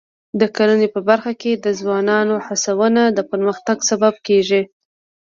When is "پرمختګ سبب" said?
3.31-4.13